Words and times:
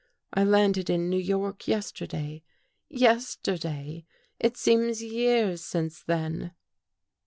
I 0.33 0.43
landed 0.43 0.89
in 0.89 1.11
New 1.11 1.19
York 1.19 1.67
yesterday. 1.67 2.41
Yesterday! 2.89 4.07
It 4.39 4.57
seems 4.57 5.03
years 5.03 5.63
since 5.63 6.01
then." 6.01 6.55